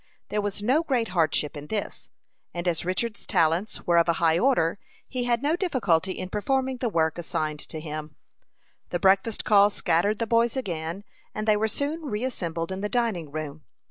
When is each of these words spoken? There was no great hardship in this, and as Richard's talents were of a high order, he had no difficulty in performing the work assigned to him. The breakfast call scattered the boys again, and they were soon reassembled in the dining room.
There 0.29 0.41
was 0.41 0.63
no 0.63 0.81
great 0.81 1.09
hardship 1.09 1.55
in 1.55 1.67
this, 1.67 2.09
and 2.55 2.67
as 2.67 2.83
Richard's 2.83 3.27
talents 3.27 3.85
were 3.85 3.99
of 3.99 4.09
a 4.09 4.13
high 4.13 4.39
order, 4.39 4.79
he 5.07 5.25
had 5.25 5.43
no 5.43 5.55
difficulty 5.55 6.13
in 6.13 6.29
performing 6.31 6.77
the 6.77 6.89
work 6.89 7.19
assigned 7.19 7.59
to 7.59 7.79
him. 7.79 8.15
The 8.89 8.97
breakfast 8.97 9.45
call 9.45 9.69
scattered 9.69 10.17
the 10.17 10.25
boys 10.25 10.57
again, 10.57 11.03
and 11.35 11.47
they 11.47 11.55
were 11.55 11.67
soon 11.67 12.01
reassembled 12.01 12.71
in 12.71 12.81
the 12.81 12.89
dining 12.89 13.29
room. 13.31 13.63